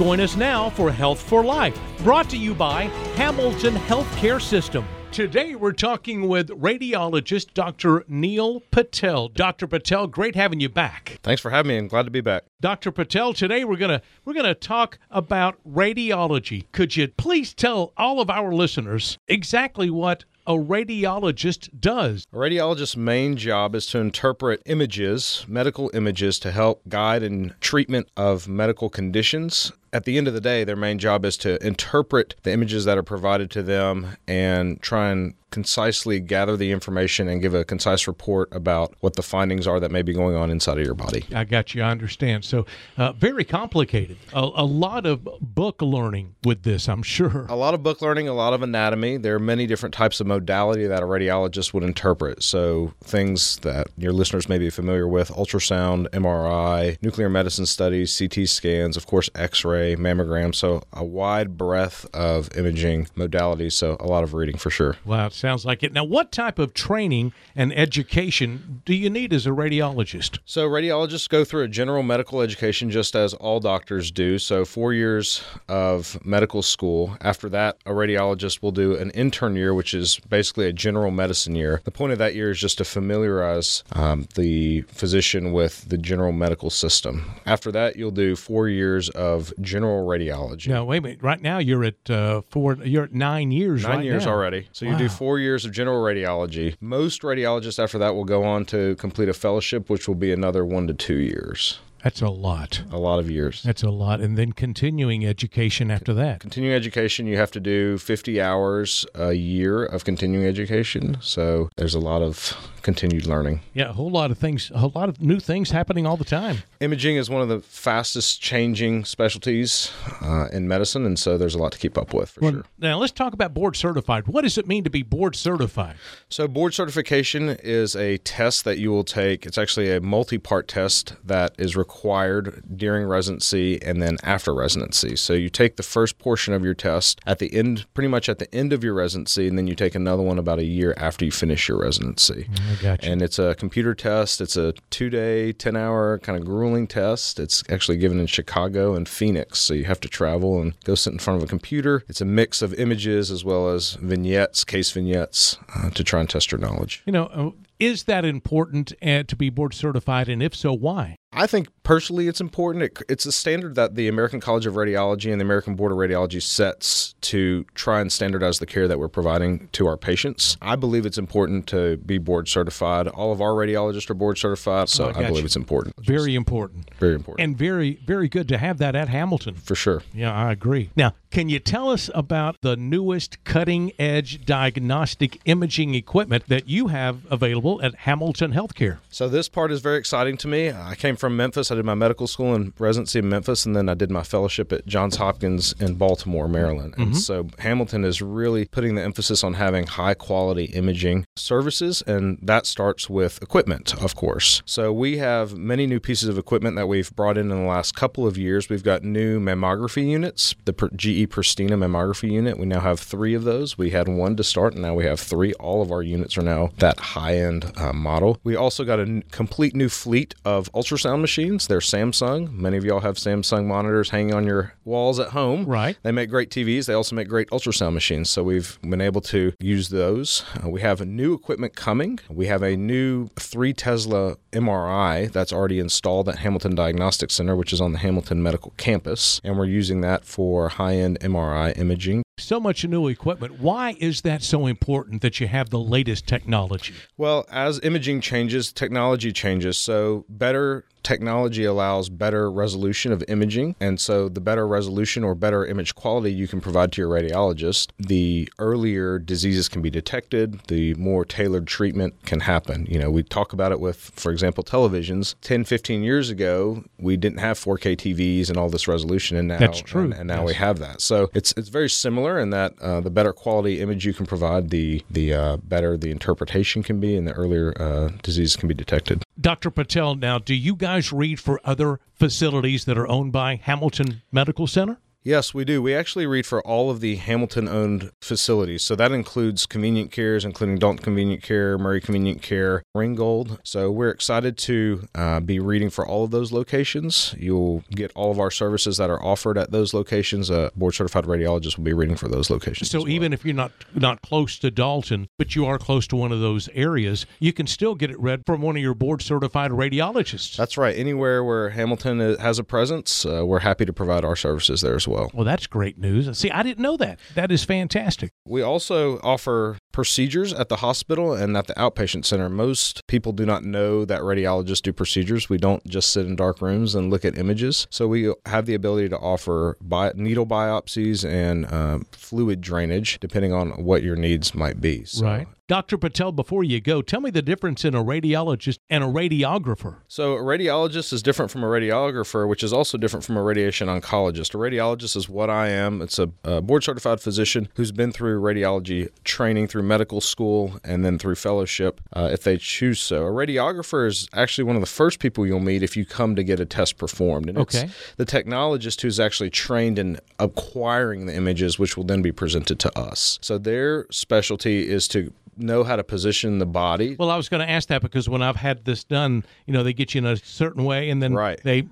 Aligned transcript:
Join 0.00 0.20
us 0.20 0.34
now 0.34 0.70
for 0.70 0.90
Health 0.90 1.20
for 1.20 1.44
Life, 1.44 1.78
brought 1.98 2.30
to 2.30 2.36
you 2.38 2.54
by 2.54 2.84
Hamilton 3.16 3.74
Healthcare 3.74 4.40
System. 4.40 4.82
Today 5.12 5.54
we're 5.56 5.72
talking 5.72 6.26
with 6.26 6.48
radiologist 6.48 7.52
Dr. 7.52 8.06
Neil 8.08 8.60
Patel. 8.70 9.28
Dr. 9.28 9.66
Patel, 9.66 10.06
great 10.06 10.34
having 10.34 10.58
you 10.58 10.70
back. 10.70 11.20
Thanks 11.22 11.42
for 11.42 11.50
having 11.50 11.68
me. 11.68 11.76
I'm 11.76 11.86
glad 11.86 12.04
to 12.04 12.10
be 12.10 12.22
back. 12.22 12.44
Dr. 12.62 12.90
Patel, 12.92 13.34
today 13.34 13.62
we're 13.62 13.76
going 13.76 13.90
to 13.90 14.00
we're 14.24 14.32
going 14.32 14.46
to 14.46 14.54
talk 14.54 14.98
about 15.10 15.58
radiology. 15.70 16.64
Could 16.72 16.96
you 16.96 17.08
please 17.08 17.52
tell 17.52 17.92
all 17.98 18.22
of 18.22 18.30
our 18.30 18.54
listeners 18.54 19.18
exactly 19.28 19.90
what 19.90 20.24
a 20.46 20.54
radiologist 20.54 21.78
does? 21.78 22.24
A 22.32 22.36
radiologist's 22.36 22.96
main 22.96 23.36
job 23.36 23.74
is 23.74 23.84
to 23.88 23.98
interpret 23.98 24.62
images, 24.64 25.44
medical 25.46 25.90
images 25.92 26.38
to 26.38 26.52
help 26.52 26.80
guide 26.88 27.22
in 27.22 27.54
treatment 27.60 28.08
of 28.16 28.48
medical 28.48 28.88
conditions 28.88 29.72
at 29.92 30.04
the 30.04 30.18
end 30.18 30.28
of 30.28 30.34
the 30.34 30.40
day, 30.40 30.64
their 30.64 30.76
main 30.76 30.98
job 30.98 31.24
is 31.24 31.36
to 31.38 31.64
interpret 31.66 32.34
the 32.42 32.52
images 32.52 32.84
that 32.84 32.98
are 32.98 33.02
provided 33.02 33.50
to 33.52 33.62
them 33.62 34.16
and 34.26 34.80
try 34.80 35.10
and 35.10 35.34
concisely 35.50 36.20
gather 36.20 36.56
the 36.56 36.70
information 36.70 37.28
and 37.28 37.42
give 37.42 37.54
a 37.54 37.64
concise 37.64 38.06
report 38.06 38.48
about 38.52 38.94
what 39.00 39.16
the 39.16 39.22
findings 39.22 39.66
are 39.66 39.80
that 39.80 39.90
may 39.90 40.02
be 40.02 40.12
going 40.12 40.36
on 40.36 40.50
inside 40.50 40.78
of 40.78 40.84
your 40.84 40.94
body. 40.94 41.24
I 41.34 41.44
got 41.44 41.74
you. 41.74 41.82
I 41.82 41.90
understand. 41.90 42.44
So, 42.44 42.66
uh, 42.96 43.12
very 43.12 43.44
complicated. 43.44 44.16
A, 44.32 44.40
a, 44.40 44.64
lot 44.64 45.06
of 45.06 45.28
book 45.40 45.82
learning 45.82 46.34
with 46.44 46.62
this, 46.62 46.88
I'm 46.88 47.02
sure. 47.02 47.46
A 47.48 47.56
lot 47.56 47.74
of 47.74 47.82
book 47.82 48.00
learning, 48.00 48.28
a 48.28 48.32
lot 48.32 48.52
of 48.52 48.62
anatomy. 48.62 49.16
There 49.16 49.34
are 49.34 49.40
many 49.40 49.66
different 49.66 49.94
types 49.94 50.20
of 50.20 50.26
modality 50.26 50.86
that 50.86 51.02
a 51.02 51.06
radiologist 51.06 51.74
would 51.74 51.82
interpret. 51.82 52.42
So, 52.42 52.94
things 53.02 53.58
that 53.58 53.88
your 53.96 54.12
listeners 54.12 54.48
may 54.48 54.58
be 54.58 54.70
familiar 54.70 55.08
with 55.08 55.30
ultrasound, 55.30 56.08
MRI, 56.10 57.02
nuclear 57.02 57.28
medicine 57.28 57.66
studies, 57.66 58.16
CT 58.16 58.48
scans, 58.48 58.96
of 58.96 59.06
course, 59.06 59.28
X 59.34 59.64
ray, 59.64 59.79
mammogram. 59.96 60.54
So, 60.54 60.82
a 60.92 61.04
wide 61.04 61.56
breadth 61.56 62.06
of 62.14 62.54
imaging 62.56 63.06
modalities. 63.16 63.72
So, 63.72 63.96
a 64.00 64.06
lot 64.06 64.22
of 64.22 64.34
reading 64.34 64.58
for 64.58 64.70
sure. 64.70 64.96
Wow 65.04 65.30
it 65.30 65.34
sounds 65.34 65.64
like 65.64 65.82
it. 65.82 65.92
Now, 65.92 66.04
what 66.04 66.32
type 66.32 66.58
of 66.58 66.74
training 66.74 67.32
and 67.54 67.72
education 67.76 68.82
do 68.84 68.94
you 68.94 69.08
need 69.08 69.32
as 69.32 69.46
a 69.46 69.50
radiologist? 69.50 70.38
So, 70.44 70.68
radiologists 70.68 71.28
go 71.28 71.44
through 71.44 71.62
a 71.62 71.68
general 71.68 72.02
medical 72.02 72.40
education 72.40 72.90
just 72.90 73.14
as 73.14 73.32
all 73.34 73.60
doctors 73.60 74.10
do. 74.10 74.38
So, 74.38 74.64
four 74.64 74.92
years 74.92 75.42
of 75.68 76.18
medical 76.24 76.62
school. 76.62 77.16
After 77.20 77.48
that, 77.50 77.78
a 77.86 77.90
radiologist 77.90 78.60
will 78.60 78.72
do 78.72 78.96
an 78.96 79.10
intern 79.10 79.56
year, 79.56 79.72
which 79.72 79.94
is 79.94 80.18
basically 80.28 80.66
a 80.66 80.72
general 80.72 81.10
medicine 81.10 81.54
year. 81.54 81.80
The 81.84 81.90
point 81.90 82.12
of 82.12 82.18
that 82.18 82.34
year 82.34 82.50
is 82.50 82.58
just 82.58 82.78
to 82.78 82.84
familiarize 82.84 83.84
um, 83.92 84.26
the 84.34 84.82
physician 84.82 85.52
with 85.52 85.88
the 85.88 85.98
general 85.98 86.32
medical 86.32 86.70
system. 86.70 87.30
After 87.46 87.70
that, 87.72 87.96
you'll 87.96 88.10
do 88.10 88.34
four 88.34 88.68
years 88.68 89.08
of 89.10 89.52
general 89.70 90.06
radiology. 90.06 90.68
Now, 90.68 90.84
wait 90.84 90.98
a 90.98 91.00
minute. 91.02 91.22
Right 91.22 91.40
now, 91.40 91.58
you're 91.58 91.84
at 91.84 92.10
uh, 92.10 92.42
four. 92.50 92.74
You're 92.84 93.04
at 93.04 93.12
nine 93.12 93.50
years. 93.50 93.82
Nine 93.84 93.96
right 93.96 94.04
years 94.04 94.26
now. 94.26 94.32
already. 94.32 94.68
So 94.72 94.86
wow. 94.86 94.92
you 94.92 94.98
do 94.98 95.08
four 95.08 95.38
years 95.38 95.64
of 95.64 95.72
general 95.72 96.02
radiology. 96.02 96.76
Most 96.80 97.22
radiologists 97.22 97.82
after 97.82 97.98
that 97.98 98.14
will 98.14 98.24
go 98.24 98.44
on 98.44 98.64
to 98.66 98.96
complete 98.96 99.28
a 99.28 99.34
fellowship, 99.34 99.88
which 99.88 100.08
will 100.08 100.14
be 100.14 100.32
another 100.32 100.64
one 100.64 100.86
to 100.86 100.94
two 100.94 101.18
years. 101.18 101.80
That's 102.02 102.22
a 102.22 102.28
lot. 102.28 102.82
A 102.90 102.98
lot 102.98 103.18
of 103.18 103.30
years. 103.30 103.62
That's 103.62 103.82
a 103.82 103.90
lot. 103.90 104.20
And 104.20 104.38
then 104.38 104.52
continuing 104.52 105.26
education 105.26 105.90
after 105.90 106.14
that. 106.14 106.40
Continuing 106.40 106.74
education, 106.74 107.26
you 107.26 107.36
have 107.36 107.50
to 107.52 107.60
do 107.60 107.98
50 107.98 108.40
hours 108.40 109.06
a 109.14 109.34
year 109.34 109.84
of 109.84 110.04
continuing 110.04 110.46
education. 110.46 111.18
So 111.20 111.68
there's 111.76 111.94
a 111.94 112.00
lot 112.00 112.22
of 112.22 112.56
continued 112.82 113.26
learning. 113.26 113.60
Yeah, 113.74 113.90
a 113.90 113.92
whole 113.92 114.10
lot 114.10 114.30
of 114.30 114.38
things, 114.38 114.72
a 114.74 114.86
lot 114.86 115.10
of 115.10 115.20
new 115.20 115.38
things 115.38 115.70
happening 115.70 116.06
all 116.06 116.16
the 116.16 116.24
time. 116.24 116.62
Imaging 116.80 117.16
is 117.16 117.28
one 117.28 117.42
of 117.42 117.48
the 117.48 117.60
fastest 117.60 118.40
changing 118.40 119.04
specialties 119.04 119.92
uh, 120.22 120.48
in 120.52 120.66
medicine. 120.66 121.04
And 121.04 121.18
so 121.18 121.36
there's 121.36 121.54
a 121.54 121.58
lot 121.58 121.72
to 121.72 121.78
keep 121.78 121.98
up 121.98 122.14
with 122.14 122.30
for 122.30 122.40
well, 122.40 122.52
sure. 122.52 122.64
Now, 122.78 122.98
let's 122.98 123.12
talk 123.12 123.34
about 123.34 123.52
board 123.52 123.76
certified. 123.76 124.26
What 124.26 124.42
does 124.42 124.56
it 124.56 124.66
mean 124.66 124.84
to 124.84 124.90
be 124.90 125.02
board 125.02 125.36
certified? 125.36 125.96
So, 126.30 126.48
board 126.48 126.72
certification 126.72 127.50
is 127.62 127.94
a 127.94 128.18
test 128.18 128.64
that 128.64 128.78
you 128.78 128.90
will 128.90 129.04
take. 129.04 129.44
It's 129.44 129.58
actually 129.58 129.94
a 129.94 130.00
multi 130.00 130.38
part 130.38 130.66
test 130.66 131.14
that 131.24 131.54
is 131.58 131.76
required 131.76 131.89
required 131.90 132.62
during 132.76 133.04
residency 133.06 133.82
and 133.82 134.00
then 134.00 134.16
after 134.22 134.54
residency. 134.54 135.16
So 135.16 135.32
you 135.32 135.50
take 135.50 135.76
the 135.76 135.82
first 135.82 136.18
portion 136.18 136.54
of 136.54 136.64
your 136.64 136.74
test 136.74 137.20
at 137.26 137.40
the 137.40 137.52
end, 137.52 137.84
pretty 137.94 138.08
much 138.08 138.28
at 138.28 138.38
the 138.38 138.52
end 138.54 138.72
of 138.72 138.84
your 138.84 138.94
residency, 138.94 139.48
and 139.48 139.58
then 139.58 139.66
you 139.66 139.74
take 139.74 139.96
another 139.96 140.22
one 140.22 140.38
about 140.38 140.60
a 140.60 140.64
year 140.64 140.94
after 140.96 141.24
you 141.24 141.32
finish 141.32 141.68
your 141.68 141.78
residency. 141.78 142.48
Gotcha. 142.80 143.10
And 143.10 143.22
it's 143.22 143.40
a 143.40 143.56
computer 143.56 143.94
test. 143.94 144.40
It's 144.40 144.56
a 144.56 144.72
two 144.90 145.10
day, 145.10 145.52
10 145.52 145.76
hour 145.76 146.18
kind 146.18 146.38
of 146.38 146.44
grueling 146.44 146.86
test. 146.86 147.40
It's 147.40 147.64
actually 147.68 147.98
given 147.98 148.20
in 148.20 148.26
Chicago 148.26 148.94
and 148.94 149.08
Phoenix. 149.08 149.58
So 149.58 149.74
you 149.74 149.84
have 149.84 150.00
to 150.00 150.08
travel 150.08 150.62
and 150.62 150.74
go 150.84 150.94
sit 150.94 151.12
in 151.12 151.18
front 151.18 151.42
of 151.42 151.48
a 151.48 151.50
computer. 151.50 152.04
It's 152.08 152.20
a 152.20 152.24
mix 152.24 152.62
of 152.62 152.72
images 152.74 153.32
as 153.32 153.44
well 153.44 153.68
as 153.68 153.94
vignettes, 153.94 154.62
case 154.62 154.92
vignettes 154.92 155.58
uh, 155.74 155.90
to 155.90 156.04
try 156.04 156.20
and 156.20 156.30
test 156.30 156.52
your 156.52 156.60
knowledge. 156.60 157.02
You 157.04 157.12
know, 157.12 157.26
uh, 157.26 157.50
is 157.80 158.04
that 158.04 158.24
important 158.24 158.92
uh, 159.02 159.24
to 159.24 159.34
be 159.34 159.50
board 159.50 159.74
certified? 159.74 160.28
And 160.28 160.42
if 160.42 160.54
so, 160.54 160.72
why? 160.72 161.16
I 161.32 161.46
think 161.46 161.68
personally 161.84 162.26
it's 162.26 162.40
important. 162.40 162.84
It, 162.84 163.02
it's 163.08 163.24
a 163.24 163.30
standard 163.30 163.76
that 163.76 163.94
the 163.94 164.08
American 164.08 164.40
College 164.40 164.66
of 164.66 164.74
Radiology 164.74 165.30
and 165.30 165.40
the 165.40 165.44
American 165.44 165.76
Board 165.76 165.92
of 165.92 165.98
Radiology 165.98 166.42
sets 166.42 167.14
to 167.20 167.64
try 167.74 168.00
and 168.00 168.10
standardize 168.10 168.58
the 168.58 168.66
care 168.66 168.88
that 168.88 168.98
we're 168.98 169.08
providing 169.08 169.68
to 169.72 169.86
our 169.86 169.96
patients. 169.96 170.56
I 170.60 170.74
believe 170.74 171.06
it's 171.06 171.18
important 171.18 171.68
to 171.68 171.98
be 171.98 172.18
board 172.18 172.48
certified. 172.48 173.06
All 173.06 173.30
of 173.30 173.40
our 173.40 173.52
radiologists 173.52 174.10
are 174.10 174.14
board 174.14 174.38
certified, 174.38 174.88
so 174.88 175.04
oh, 175.04 175.08
I, 175.08 175.10
I, 175.10 175.26
believe 175.28 175.42
you. 175.42 175.44
it's 175.44 175.56
important. 175.56 175.94
Very 176.04 176.34
important. 176.34 176.90
Very 176.98 177.14
important. 177.14 177.44
And 177.44 177.56
very, 177.56 178.00
very 178.04 178.28
good 178.28 178.48
to 178.48 178.58
have 178.58 178.78
that 178.78 178.96
at 178.96 179.08
Hamilton. 179.08 179.54
For 179.54 179.76
sure. 179.76 180.02
Yeah, 180.12 180.34
I 180.34 180.50
agree. 180.50 180.90
Now, 180.96 181.14
can 181.30 181.48
you 181.48 181.60
tell 181.60 181.90
us 181.90 182.10
about 182.12 182.56
the 182.60 182.76
newest 182.76 183.44
cutting 183.44 183.92
edge 184.00 184.44
diagnostic 184.44 185.40
imaging 185.44 185.94
equipment 185.94 186.48
that 186.48 186.68
you 186.68 186.88
have 186.88 187.20
available 187.30 187.80
at 187.82 187.94
Hamilton 187.94 188.52
Healthcare? 188.52 188.98
So, 189.10 189.28
this 189.28 189.48
part 189.48 189.70
is 189.70 189.80
very 189.80 189.98
exciting 189.98 190.36
to 190.38 190.48
me. 190.48 190.72
I 190.72 190.96
came 190.96 191.16
from 191.20 191.36
Memphis. 191.36 191.70
I 191.70 191.74
did 191.74 191.84
my 191.84 191.94
medical 191.94 192.26
school 192.26 192.54
and 192.54 192.72
residency 192.78 193.18
in 193.18 193.28
Memphis, 193.28 193.66
and 193.66 193.76
then 193.76 193.88
I 193.88 193.94
did 193.94 194.10
my 194.10 194.22
fellowship 194.22 194.72
at 194.72 194.86
Johns 194.86 195.16
Hopkins 195.16 195.74
in 195.78 195.94
Baltimore, 195.94 196.48
Maryland. 196.48 196.94
And 196.96 197.08
mm-hmm. 197.08 197.14
so, 197.14 197.46
Hamilton 197.58 198.04
is 198.04 198.22
really 198.22 198.64
putting 198.64 198.94
the 198.94 199.02
emphasis 199.02 199.44
on 199.44 199.54
having 199.54 199.86
high 199.86 200.14
quality 200.14 200.64
imaging 200.64 201.26
services, 201.36 202.02
and 202.06 202.38
that 202.42 202.66
starts 202.66 203.10
with 203.10 203.40
equipment, 203.42 203.94
of 204.02 204.16
course. 204.16 204.62
So, 204.64 204.92
we 204.92 205.18
have 205.18 205.56
many 205.56 205.86
new 205.86 206.00
pieces 206.00 206.28
of 206.28 206.38
equipment 206.38 206.76
that 206.76 206.88
we've 206.88 207.14
brought 207.14 207.36
in 207.36 207.50
in 207.50 207.64
the 207.64 207.68
last 207.68 207.94
couple 207.94 208.26
of 208.26 208.38
years. 208.38 208.68
We've 208.70 208.82
got 208.82 209.04
new 209.04 209.38
mammography 209.38 210.08
units, 210.08 210.54
the 210.64 210.72
GE 210.72 211.28
Pristina 211.28 211.72
mammography 211.72 212.30
unit. 212.32 212.58
We 212.58 212.66
now 212.66 212.80
have 212.80 212.98
three 212.98 213.34
of 213.34 213.44
those. 213.44 213.76
We 213.76 213.90
had 213.90 214.08
one 214.08 214.36
to 214.36 214.44
start, 214.44 214.72
and 214.72 214.82
now 214.82 214.94
we 214.94 215.04
have 215.04 215.20
three. 215.20 215.52
All 215.54 215.82
of 215.82 215.92
our 215.92 216.02
units 216.02 216.38
are 216.38 216.42
now 216.42 216.70
that 216.78 216.98
high 216.98 217.36
end 217.36 217.72
uh, 217.76 217.92
model. 217.92 218.38
We 218.42 218.56
also 218.56 218.84
got 218.84 218.98
a 218.98 219.02
n- 219.02 219.24
complete 219.30 219.74
new 219.76 219.90
fleet 219.90 220.34
of 220.46 220.72
ultrasound 220.72 221.09
machines. 221.18 221.66
They're 221.66 221.80
Samsung. 221.80 222.52
Many 222.52 222.76
of 222.76 222.84
y'all 222.84 223.00
have 223.00 223.16
Samsung 223.16 223.66
monitors 223.66 224.10
hanging 224.10 224.34
on 224.34 224.46
your 224.46 224.74
walls 224.84 225.18
at 225.18 225.28
home. 225.28 225.64
Right. 225.64 225.96
They 226.02 226.12
make 226.12 226.30
great 226.30 226.50
TVs. 226.50 226.86
They 226.86 226.94
also 226.94 227.16
make 227.16 227.28
great 227.28 227.48
ultrasound 227.50 227.94
machines. 227.94 228.30
So 228.30 228.42
we've 228.42 228.78
been 228.82 229.00
able 229.00 229.20
to 229.22 229.52
use 229.60 229.88
those. 229.88 230.44
Uh, 230.62 230.68
we 230.68 230.80
have 230.82 231.00
new 231.06 231.34
equipment 231.34 231.74
coming. 231.74 232.20
We 232.28 232.46
have 232.46 232.62
a 232.62 232.76
new 232.76 233.28
three 233.38 233.72
Tesla 233.72 234.36
MRI 234.52 235.32
that's 235.32 235.52
already 235.52 235.78
installed 235.78 236.28
at 236.28 236.38
Hamilton 236.38 236.74
Diagnostic 236.74 237.30
Center, 237.30 237.56
which 237.56 237.72
is 237.72 237.80
on 237.80 237.92
the 237.92 237.98
Hamilton 237.98 238.42
Medical 238.42 238.72
Campus. 238.76 239.40
And 239.42 239.58
we're 239.58 239.66
using 239.66 240.00
that 240.02 240.24
for 240.24 240.68
high 240.68 240.96
end 240.96 241.18
MRI 241.20 241.76
imaging. 241.78 242.22
So 242.40 242.60
much 242.60 242.84
new 242.84 243.08
equipment. 243.08 243.60
Why 243.60 243.96
is 243.98 244.22
that 244.22 244.42
so 244.42 244.66
important 244.66 245.22
that 245.22 245.40
you 245.40 245.46
have 245.48 245.70
the 245.70 245.78
latest 245.78 246.26
technology? 246.26 246.94
Well, 247.16 247.46
as 247.50 247.80
imaging 247.82 248.20
changes, 248.22 248.72
technology 248.72 249.32
changes. 249.32 249.76
So, 249.76 250.24
better 250.28 250.84
technology 251.02 251.64
allows 251.64 252.08
better 252.08 252.50
resolution 252.50 253.12
of 253.12 253.24
imaging. 253.28 253.76
And 253.80 254.00
so, 254.00 254.28
the 254.28 254.40
better 254.40 254.66
resolution 254.66 255.24
or 255.24 255.34
better 255.34 255.64
image 255.64 255.94
quality 255.94 256.32
you 256.32 256.48
can 256.48 256.60
provide 256.60 256.92
to 256.92 257.02
your 257.02 257.10
radiologist, 257.10 257.90
the 257.98 258.48
earlier 258.58 259.18
diseases 259.18 259.68
can 259.68 259.82
be 259.82 259.90
detected, 259.90 260.60
the 260.68 260.94
more 260.94 261.24
tailored 261.24 261.66
treatment 261.66 262.14
can 262.24 262.40
happen. 262.40 262.86
You 262.88 262.98
know, 262.98 263.10
we 263.10 263.22
talk 263.22 263.52
about 263.52 263.72
it 263.72 263.80
with, 263.80 263.96
for 263.96 264.30
example, 264.30 264.64
televisions. 264.64 265.34
10, 265.42 265.64
15 265.64 266.02
years 266.02 266.30
ago, 266.30 266.84
we 266.98 267.16
didn't 267.16 267.38
have 267.38 267.58
4K 267.58 267.96
TVs 267.96 268.48
and 268.48 268.56
all 268.56 268.68
this 268.68 268.88
resolution. 268.88 269.36
And 269.36 269.48
now, 269.48 269.58
That's 269.58 269.80
true. 269.80 270.04
And, 270.04 270.14
and 270.14 270.28
now 270.28 270.40
yes. 270.40 270.46
we 270.46 270.54
have 270.54 270.78
that. 270.80 271.00
So, 271.00 271.30
it's, 271.34 271.52
it's 271.56 271.68
very 271.68 271.90
similar 271.90 272.29
in 272.38 272.50
that 272.50 272.78
uh, 272.80 273.00
the 273.00 273.10
better 273.10 273.32
quality 273.32 273.80
image 273.80 274.06
you 274.06 274.12
can 274.12 274.26
provide, 274.26 274.70
the, 274.70 275.02
the 275.10 275.34
uh, 275.34 275.56
better 275.58 275.96
the 275.96 276.10
interpretation 276.10 276.82
can 276.82 277.00
be, 277.00 277.16
and 277.16 277.26
the 277.26 277.32
earlier 277.32 277.72
uh, 277.80 278.10
disease 278.22 278.56
can 278.56 278.68
be 278.68 278.74
detected. 278.74 279.22
Dr. 279.40 279.70
Patel, 279.70 280.14
now, 280.14 280.38
do 280.38 280.54
you 280.54 280.76
guys 280.76 281.12
read 281.12 281.40
for 281.40 281.60
other 281.64 282.00
facilities 282.14 282.84
that 282.84 282.98
are 282.98 283.08
owned 283.08 283.32
by 283.32 283.56
Hamilton 283.56 284.22
Medical 284.30 284.66
Center? 284.66 284.98
Yes, 285.22 285.52
we 285.52 285.66
do. 285.66 285.82
We 285.82 285.94
actually 285.94 286.26
read 286.26 286.46
for 286.46 286.62
all 286.66 286.90
of 286.90 287.00
the 287.00 287.16
Hamilton 287.16 287.68
owned 287.68 288.10
facilities. 288.22 288.82
So 288.82 288.96
that 288.96 289.12
includes 289.12 289.66
convenient 289.66 290.10
cares, 290.10 290.46
including 290.46 290.78
Dalton 290.78 291.02
Convenient 291.02 291.42
Care, 291.42 291.76
Murray 291.76 292.00
Convenient 292.00 292.40
Care, 292.40 292.82
Ringgold. 292.94 293.60
So 293.62 293.90
we're 293.90 294.10
excited 294.10 294.56
to 294.58 295.06
uh, 295.14 295.40
be 295.40 295.58
reading 295.58 295.90
for 295.90 296.06
all 296.06 296.24
of 296.24 296.30
those 296.30 296.52
locations. 296.52 297.34
You'll 297.38 297.84
get 297.90 298.12
all 298.14 298.30
of 298.30 298.40
our 298.40 298.50
services 298.50 298.96
that 298.96 299.10
are 299.10 299.22
offered 299.22 299.58
at 299.58 299.72
those 299.72 299.92
locations. 299.92 300.48
A 300.48 300.72
board 300.74 300.94
certified 300.94 301.24
radiologist 301.24 301.76
will 301.76 301.84
be 301.84 301.92
reading 301.92 302.16
for 302.16 302.28
those 302.28 302.48
locations. 302.48 302.90
So 302.90 303.00
well. 303.00 303.08
even 303.10 303.34
if 303.34 303.44
you're 303.44 303.54
not 303.54 303.72
not 303.94 304.22
close 304.22 304.58
to 304.60 304.70
Dalton, 304.70 305.28
but 305.36 305.54
you 305.54 305.66
are 305.66 305.78
close 305.78 306.06
to 306.08 306.16
one 306.16 306.32
of 306.32 306.40
those 306.40 306.70
areas, 306.70 307.26
you 307.38 307.52
can 307.52 307.66
still 307.66 307.94
get 307.94 308.10
it 308.10 308.18
read 308.18 308.42
from 308.46 308.62
one 308.62 308.76
of 308.76 308.82
your 308.82 308.94
board 308.94 309.20
certified 309.20 309.70
radiologists. 309.70 310.56
That's 310.56 310.78
right. 310.78 310.96
Anywhere 310.96 311.44
where 311.44 311.70
Hamilton 311.70 312.20
has 312.38 312.58
a 312.58 312.64
presence, 312.64 313.26
uh, 313.26 313.44
we're 313.44 313.60
happy 313.60 313.84
to 313.84 313.92
provide 313.92 314.24
our 314.24 314.36
services 314.36 314.80
there 314.80 314.96
as 314.96 315.06
well. 315.06 315.09
Well, 315.10 315.44
that's 315.44 315.66
great 315.66 315.98
news. 315.98 316.36
See, 316.38 316.50
I 316.50 316.62
didn't 316.62 316.80
know 316.82 316.96
that. 316.98 317.18
That 317.34 317.50
is 317.50 317.64
fantastic. 317.64 318.30
We 318.46 318.62
also 318.62 319.18
offer 319.20 319.78
procedures 319.92 320.52
at 320.52 320.68
the 320.68 320.76
hospital 320.76 321.32
and 321.34 321.56
at 321.56 321.66
the 321.66 321.74
outpatient 321.74 322.24
center. 322.24 322.48
Most 322.48 323.06
people 323.06 323.32
do 323.32 323.44
not 323.44 323.64
know 323.64 324.04
that 324.04 324.20
radiologists 324.22 324.82
do 324.82 324.92
procedures. 324.92 325.48
We 325.48 325.58
don't 325.58 325.84
just 325.86 326.12
sit 326.12 326.26
in 326.26 326.36
dark 326.36 326.60
rooms 326.62 326.94
and 326.94 327.10
look 327.10 327.24
at 327.24 327.36
images. 327.36 327.86
So 327.90 328.06
we 328.08 328.32
have 328.46 328.66
the 328.66 328.74
ability 328.74 329.08
to 329.10 329.18
offer 329.18 329.76
bi- 329.80 330.12
needle 330.14 330.46
biopsies 330.46 331.28
and 331.28 331.66
uh, 331.66 331.98
fluid 332.12 332.60
drainage, 332.60 333.18
depending 333.20 333.52
on 333.52 333.70
what 333.84 334.02
your 334.02 334.16
needs 334.16 334.54
might 334.54 334.80
be. 334.80 335.04
So, 335.04 335.24
Right. 335.26 335.48
Dr. 335.70 335.98
Patel, 335.98 336.32
before 336.32 336.64
you 336.64 336.80
go, 336.80 337.00
tell 337.00 337.20
me 337.20 337.30
the 337.30 337.42
difference 337.42 337.84
in 337.84 337.94
a 337.94 338.02
radiologist 338.02 338.80
and 338.90 339.04
a 339.04 339.06
radiographer. 339.06 339.98
So, 340.08 340.34
a 340.34 340.40
radiologist 340.40 341.12
is 341.12 341.22
different 341.22 341.52
from 341.52 341.62
a 341.62 341.68
radiographer, 341.68 342.48
which 342.48 342.64
is 342.64 342.72
also 342.72 342.98
different 342.98 343.24
from 343.24 343.36
a 343.36 343.42
radiation 343.44 343.86
oncologist. 343.86 344.52
A 344.52 344.58
radiologist 344.58 345.14
is 345.14 345.28
what 345.28 345.48
I 345.48 345.68
am. 345.68 346.02
It's 346.02 346.18
a, 346.18 346.28
a 346.42 346.60
board 346.60 346.82
certified 346.82 347.20
physician 347.20 347.68
who's 347.76 347.92
been 347.92 348.10
through 348.10 348.40
radiology 348.40 349.10
training 349.22 349.68
through 349.68 349.84
medical 349.84 350.20
school 350.20 350.80
and 350.82 351.04
then 351.04 351.20
through 351.20 351.36
fellowship 351.36 352.00
uh, 352.14 352.28
if 352.32 352.42
they 352.42 352.56
choose 352.56 352.98
so. 353.00 353.24
A 353.24 353.30
radiographer 353.30 354.08
is 354.08 354.28
actually 354.34 354.64
one 354.64 354.74
of 354.74 354.82
the 354.82 354.88
first 354.88 355.20
people 355.20 355.46
you'll 355.46 355.60
meet 355.60 355.84
if 355.84 355.96
you 355.96 356.04
come 356.04 356.34
to 356.34 356.42
get 356.42 356.58
a 356.58 356.66
test 356.66 356.96
performed. 356.96 357.48
And 357.48 357.56
Okay. 357.56 357.82
it's 357.84 358.14
the 358.16 358.26
technologist 358.26 359.02
who's 359.02 359.20
actually 359.20 359.50
trained 359.50 360.00
in 360.00 360.18
acquiring 360.40 361.26
the 361.26 361.34
images, 361.36 361.78
which 361.78 361.96
will 361.96 362.02
then 362.02 362.22
be 362.22 362.32
presented 362.32 362.80
to 362.80 362.98
us. 362.98 363.38
So, 363.40 363.56
their 363.56 364.08
specialty 364.10 364.90
is 364.90 365.06
to 365.06 365.32
know 365.60 365.84
how 365.84 365.96
to 365.96 366.04
position 366.04 366.58
the 366.58 366.66
body 366.66 367.16
Well, 367.18 367.30
I 367.30 367.36
was 367.36 367.48
going 367.48 367.64
to 367.64 367.70
ask 367.70 367.88
that 367.88 368.02
because 368.02 368.28
when 368.28 368.42
I've 368.42 368.56
had 368.56 368.84
this 368.84 369.04
done, 369.04 369.44
you 369.66 369.72
know, 369.74 369.82
they 369.82 369.92
get 369.92 370.14
you 370.14 370.18
in 370.20 370.26
a 370.26 370.36
certain 370.36 370.84
way 370.84 371.10
and 371.10 371.22
then 371.22 371.34
Right. 371.34 371.60
they 371.62 371.86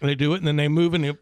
they 0.00 0.14
do 0.14 0.34
it 0.34 0.38
and 0.38 0.46
then 0.46 0.56
they 0.56 0.68
move 0.68 0.94
and 0.94 1.04
they, 1.04 1.16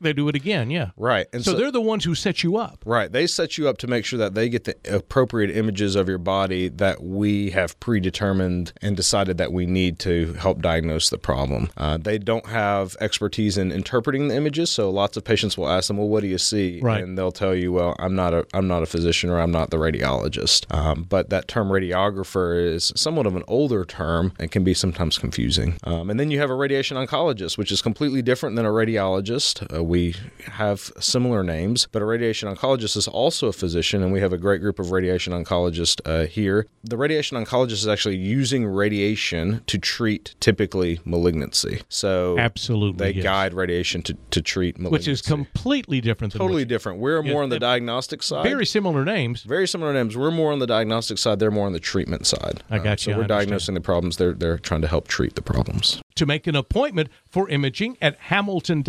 they 0.00 0.12
do 0.12 0.28
it 0.28 0.34
again. 0.34 0.70
Yeah. 0.70 0.90
right. 0.96 1.26
And 1.32 1.44
So, 1.44 1.54
they're 1.54 1.70
the 1.70 1.80
ones 1.80 2.04
who 2.04 2.14
set 2.14 2.42
you 2.42 2.56
up. 2.56 2.82
Right. 2.84 3.10
They 3.10 3.26
set 3.26 3.58
you 3.58 3.68
up 3.68 3.78
to 3.78 3.86
make 3.86 4.04
sure 4.04 4.18
that 4.18 4.34
they 4.34 4.48
get 4.48 4.64
the 4.64 4.76
appropriate 4.88 5.54
images 5.56 5.96
of 5.96 6.08
your 6.08 6.18
body 6.18 6.68
that 6.68 7.02
we 7.02 7.50
have 7.50 7.78
predetermined 7.80 8.72
and 8.82 8.96
decided 8.96 9.38
that 9.38 9.52
we 9.52 9.66
need 9.66 9.98
to 10.00 10.32
help 10.34 10.60
diagnose 10.60 11.10
the 11.10 11.18
problem. 11.18 11.70
Uh, 11.76 11.96
they 11.96 12.18
don't 12.18 12.46
have 12.46 12.96
expertise 13.00 13.56
in 13.56 13.72
interpreting 13.72 14.28
the 14.28 14.36
images, 14.36 14.70
so 14.70 14.90
lots 14.90 15.16
of 15.16 15.24
patients 15.24 15.56
will 15.56 15.68
ask 15.68 15.88
them, 15.88 15.96
"Well, 15.96 16.08
what 16.08 16.20
do 16.20 16.28
you 16.28 16.38
see?" 16.38 16.80
Right. 16.82 17.02
And 17.02 17.16
they'll 17.16 17.32
tell 17.32 17.54
you, 17.54 17.72
"Well, 17.72 17.94
I'm 17.98 18.14
not 18.14 18.34
a 18.34 18.46
I'm 18.52 18.68
not 18.68 18.82
a 18.82 18.86
physician 18.86 19.30
or 19.30 19.40
I'm 19.40 19.50
not 19.50 19.70
the 19.70 19.76
radiologist." 19.78 20.72
Um, 20.74 21.06
but 21.08 21.30
that 21.30 21.48
term 21.48 21.68
radiographer 21.68 22.74
is 22.74 22.92
somewhat 22.96 23.26
of 23.26 23.36
an 23.36 23.44
older 23.48 23.84
term 23.84 24.32
and 24.38 24.50
can 24.50 24.64
be 24.64 24.74
sometimes 24.74 25.18
confusing. 25.18 25.76
Um, 25.84 26.10
and 26.10 26.18
then 26.18 26.30
you 26.30 26.38
have 26.40 26.50
a 26.50 26.54
radiation 26.54 26.96
oncologist, 26.96 27.58
which 27.58 27.72
is 27.72 27.82
completely 27.82 28.22
different 28.22 28.56
than 28.56 28.66
a 28.66 28.70
radiologist. 28.70 29.43
Uh, 29.72 29.82
we 29.84 30.14
have 30.46 30.90
similar 31.00 31.42
names, 31.42 31.86
but 31.92 32.00
a 32.02 32.04
radiation 32.04 32.48
oncologist 32.54 32.96
is 32.96 33.06
also 33.08 33.48
a 33.48 33.52
physician, 33.52 34.02
and 34.02 34.12
we 34.12 34.20
have 34.20 34.32
a 34.32 34.38
great 34.38 34.60
group 34.60 34.78
of 34.78 34.90
radiation 34.90 35.32
oncologists 35.32 36.00
uh, 36.04 36.26
here. 36.26 36.66
The 36.82 36.96
radiation 36.96 37.36
oncologist 37.42 37.72
is 37.72 37.88
actually 37.88 38.16
using 38.16 38.64
radiation 38.66 39.62
to 39.66 39.78
treat 39.78 40.34
typically 40.40 41.00
malignancy. 41.04 41.82
So 41.88 42.38
Absolutely, 42.38 42.98
they 43.06 43.14
yes. 43.14 43.22
guide 43.24 43.54
radiation 43.54 44.02
to, 44.02 44.16
to 44.30 44.40
treat 44.42 44.78
malignancy. 44.78 44.92
Which 44.92 45.08
is 45.08 45.22
completely 45.22 46.00
different 46.00 46.32
than 46.32 46.40
totally 46.40 46.64
different. 46.64 46.98
We're 47.00 47.22
more 47.22 47.42
on 47.42 47.48
the 47.50 47.58
diagnostic 47.58 48.22
side. 48.22 48.44
very 48.44 48.66
similar 48.66 49.04
names. 49.04 49.42
Very 49.42 49.66
similar 49.68 49.92
names. 49.92 50.16
We're 50.16 50.30
more 50.30 50.52
on 50.52 50.58
the 50.58 50.66
diagnostic 50.66 51.18
side. 51.18 51.38
They're 51.38 51.50
more 51.50 51.66
on 51.66 51.72
the 51.72 51.80
treatment 51.80 52.26
side. 52.26 52.62
I 52.70 52.78
got 52.78 52.86
Uh, 52.86 52.90
you. 52.92 52.96
So 52.98 53.10
I 53.12 53.14
we're 53.16 53.22
understand. 53.22 53.28
diagnosing 53.40 53.74
the 53.74 53.80
problems. 53.80 54.16
They're 54.16 54.32
they're 54.32 54.58
trying 54.58 54.80
to 54.82 54.88
help 54.88 55.08
treat 55.08 55.34
the 55.34 55.42
problems. 55.42 56.00
To 56.16 56.26
make 56.26 56.46
an 56.46 56.54
appointment 56.54 57.08
for 57.28 57.48
imaging 57.48 57.96
at 58.00 58.16
Hamilton 58.20 58.82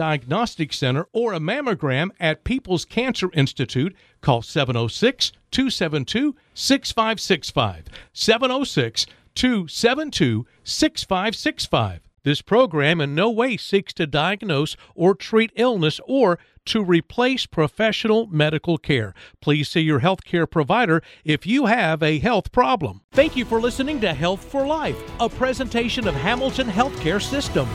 Diagnostic 0.45 0.73
Center 0.73 1.07
or 1.11 1.33
a 1.33 1.39
mammogram 1.39 2.11
at 2.19 2.43
Peeples 2.43 2.87
Cancer 2.87 3.31
Institute, 3.33 3.95
call 4.21 4.43
706 4.43 5.31
272 5.49 6.35
6565. 6.53 7.85
706 8.13 9.07
272 9.33 10.45
6565. 10.63 12.01
This 12.21 12.43
program 12.43 13.01
in 13.01 13.15
no 13.15 13.31
way 13.31 13.57
seeks 13.57 13.91
to 13.95 14.05
diagnose 14.05 14.75
or 14.93 15.15
treat 15.15 15.51
illness 15.55 15.99
or 16.05 16.37
to 16.65 16.83
replace 16.83 17.47
professional 17.47 18.27
medical 18.27 18.77
care. 18.77 19.15
Please 19.41 19.67
see 19.67 19.81
your 19.81 20.01
healthcare 20.01 20.49
provider 20.49 21.01
if 21.23 21.47
you 21.47 21.65
have 21.65 22.03
a 22.03 22.19
health 22.19 22.51
problem. 22.51 23.01
Thank 23.13 23.35
you 23.35 23.45
for 23.45 23.59
listening 23.59 23.99
to 24.01 24.13
Health 24.13 24.43
for 24.43 24.67
Life, 24.67 24.97
a 25.19 25.27
presentation 25.27 26.07
of 26.07 26.13
Hamilton 26.13 26.67
Healthcare 26.67 27.21
System. 27.21 27.67